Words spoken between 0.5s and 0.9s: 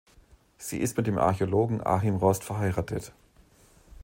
Sie